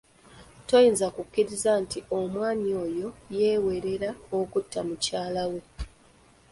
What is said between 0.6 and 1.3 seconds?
Toyinza